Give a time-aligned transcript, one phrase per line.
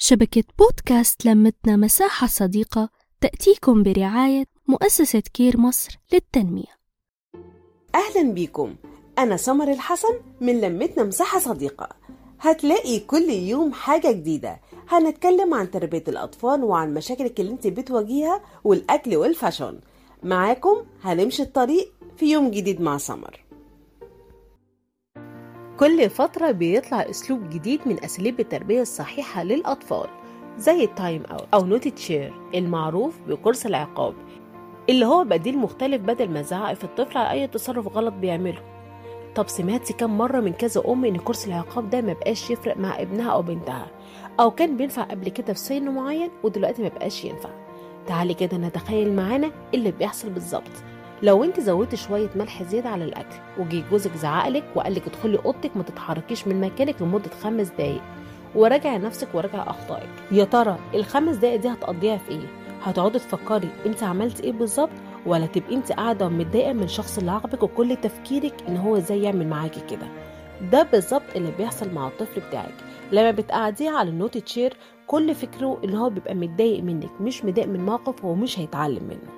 [0.00, 2.88] شبكة بودكاست لمتنا مساحة صديقة
[3.20, 6.78] تأتيكم برعاية مؤسسة كير مصر للتنمية.
[7.94, 8.74] أهلا بيكم
[9.18, 11.88] أنا سمر الحسن من لمتنا مساحة صديقة.
[12.40, 14.60] هتلاقي كل يوم حاجة جديدة.
[14.88, 19.80] هنتكلم عن تربية الأطفال وعن مشاكلك اللي انت بتواجهها والأكل وال fashion
[20.22, 23.44] معاكم هنمشي الطريق في يوم جديد مع سمر.
[25.78, 30.06] كل فترة بيطلع أسلوب جديد من أساليب التربية الصحيحة للأطفال
[30.58, 34.14] زي ال time out أو naughty chair المعروف بكرسي العقاب
[34.88, 38.62] اللي هو بديل مختلف بدل ما زعق في الطفل على أي تصرف غلط بيعمله.
[39.34, 43.30] طب سمعتي كم مرة من كذا أم إن كرسي العقاب ده مبقاش يفرق مع ابنها
[43.32, 43.86] أو بنتها؟
[44.40, 47.50] أو كان بينفع قبل كده في سن معين ودلوقتي مبقاش ينفع؟
[48.06, 50.70] تعالي كده نتخيل معانا اللي بيحصل بالظبط.
[51.22, 55.76] لو انت زودت شوية ملح زيادة على الأكل وجي جوزك زعقلك وقال لك ادخلي أوضتك
[55.76, 58.02] ما تتحركيش من مكانك لمدة خمس دقايق.
[58.54, 60.08] وراجع نفسك وراجع أخطائك.
[60.32, 62.46] يا ترى الخمس دقايق دي هتقضيها في إيه؟
[62.82, 64.90] هتقعدي تفكري انت عملت إيه بالظبط؟
[65.26, 69.46] ولا تبقي انت قاعدة متضايقه من الشخص اللي عاقبك وكل تفكيرك إن هو إزاي يعمل
[69.48, 70.06] معاكي كده؟
[70.72, 72.74] ده بالظبط اللي بيحصل مع الطفل بتاعك.
[73.12, 77.86] لما بتقعديه على النوت تشير كل فكره إن هو بيبقى متضايق منك مش متضايق من
[77.86, 79.37] موقف هو مش هيتعلم منه.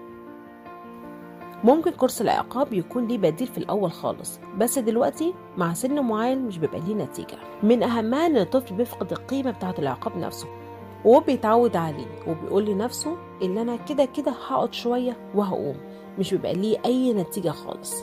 [1.65, 6.59] ممكن كورس العقاب يكون ليه بديل في الأول خالص بس دلوقتي مع سن معين مش
[6.59, 7.37] بيبقى ليه نتيجة.
[7.63, 10.49] من أهمها إن الطفل بيفقد القيمة بتاعة العقاب نفسه
[11.05, 15.77] وهو بيتعود عليه وبيقول لنفسه إن أنا كده كده هقعد شوية وهقوم
[16.19, 17.95] مش بيبقى ليه أي نتيجة خالص.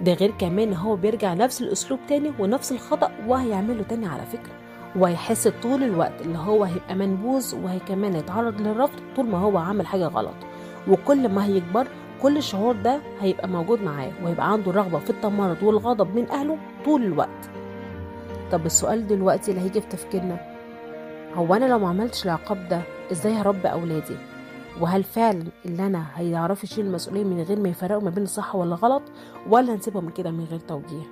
[0.00, 4.52] ده غير كمان هو بيرجع نفس الأسلوب تاني ونفس الخطأ وهيعمله تاني على فكرة
[4.96, 9.86] وهيحس طول الوقت اللي هو هيبقى منبوذ وهي كمان يتعرض للرفض طول ما هو عمل
[9.86, 10.34] حاجة غلط.
[10.88, 11.86] وكل ما هيكبر
[12.22, 17.02] كل الشعور ده هيبقى موجود معاه وهيبقى عنده رغبة في التمرد والغضب من أهله طول
[17.02, 17.50] الوقت.
[18.52, 20.40] طب السؤال دلوقتي اللي هيجي في تفكيرنا
[21.34, 22.80] هو أنا لو ما عملتش العقاب ده
[23.12, 24.16] إزاي هربي أولادي؟
[24.80, 28.74] وهل فعلا اللي أنا هيعرفوا يشيل المسؤولية من غير ما يفرقوا ما بين الصح ولا
[28.74, 29.02] غلط
[29.48, 31.02] ولا نسيبهم كده من غير توجيه؟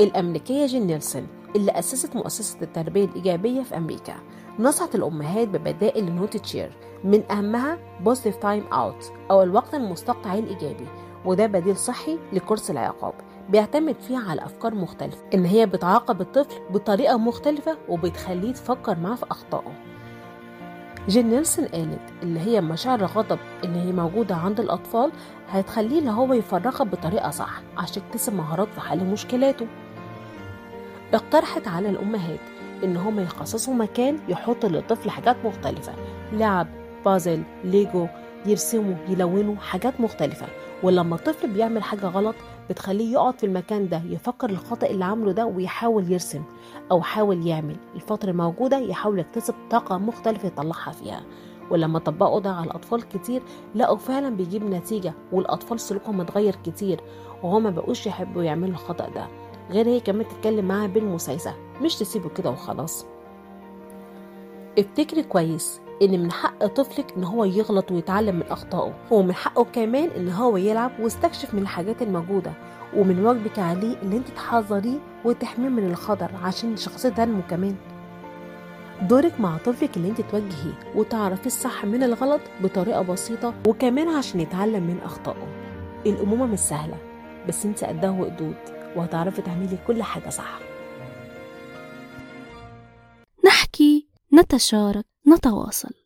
[0.00, 4.14] الأمريكية جين نيلسون اللي أسست مؤسسة التربية الإيجابية في أمريكا.
[4.58, 10.86] نصحت الأمهات ببدائل ال naughty chair من أهمها positive time out أو الوقت المستقطع الإيجابي
[11.24, 13.14] وده بديل صحي لكرسي العقاب.
[13.50, 19.26] بيعتمد فيه على أفكار مختلفة إن هي بتعاقب الطفل بطريقة مختلفة وبتخليه تفكر معاه في
[19.30, 19.72] أخطائه.
[21.08, 25.12] جين نيلسون قالت اللي هي مشاعر الغضب اللي هي موجودة عند الأطفال
[25.48, 29.66] هتخليه اللي هو يفرغها بطريقة صح عشان يكتسب مهارات في حل مشكلاته.
[31.12, 32.40] اقترحت على الأمهات
[32.84, 35.92] إن هما يخصصوا مكان يحطوا للطفل حاجات مختلفة.
[36.32, 36.66] لعب
[37.04, 38.06] بازل ليجو
[38.46, 40.46] يرسموا يلونوا حاجات مختلفة.
[40.82, 42.34] ولما الطفل بيعمل حاجة غلط
[42.70, 46.42] بتخليه يقعد في المكان ده يفكر الخطأ اللي عمله ده ويحاول يرسم
[46.90, 47.76] أو حاول يعمل.
[47.94, 51.22] الفترة موجودة يحاول يكتسب طاقة مختلفة يطلعها فيها.
[51.70, 53.42] ولما طبقوا ده على الأطفال كتير
[53.74, 57.00] لقوا فعلا بيجيب نتيجة والأطفال سلوكهم اتغير كتير.
[57.42, 59.26] وهما بقوش يحبوا يعملوا الخطأ ده.
[59.70, 61.54] غير هي كمان تتكلم معاه بالمسايسة.
[61.82, 63.06] مش تسيبه كده وخلاص.
[64.78, 68.94] افتكري كويس إن من حق طفلك إن هو يغلط ويتعلم من أخطائه.
[69.10, 72.52] ومن حقه كمان إن هو يلعب ويستكشف من الحاجات الموجودة.
[72.96, 77.74] ومن واجبك عليه إن أنت تحذريه وتحميه من الخطر عشان شخصيته تنمو كمان.
[79.02, 84.82] دورك مع طفلك اللي أنت توجهيه وتعرفي الصح من الغلط بطريقة بسيطة وكمان عشان يتعلم
[84.82, 85.46] من أخطائه.
[86.06, 86.96] الأمومة مش سهلة
[87.48, 88.73] بس أنت قدها وقدود.
[88.96, 90.58] وهتعرفي تعملي كل حاجة صح.
[93.44, 96.03] نحكي نتشارك نتواصل.